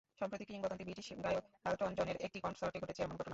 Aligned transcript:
সম্প্রতি 0.19 0.45
কিংবদন্তি 0.45 0.83
ব্রিটিশ 0.83 1.07
গায়ক 1.23 1.45
এলটন 1.65 1.91
জনের 1.97 2.17
একটি 2.25 2.39
কনসার্টে 2.39 2.79
ঘটেছে 2.79 3.01
এমন 3.03 3.15
ঘটনা। 3.15 3.29